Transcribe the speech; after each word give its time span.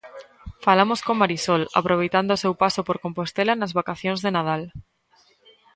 Falamos 0.65 0.99
con 1.07 1.15
Marisol, 1.21 1.61
aproveitando 1.79 2.31
o 2.33 2.41
seu 2.43 2.53
paso 2.63 2.81
por 2.87 2.97
Compostela 3.05 3.53
nas 3.57 3.75
vacacións 3.79 4.19
de 4.21 4.33
Nadal. 4.37 4.63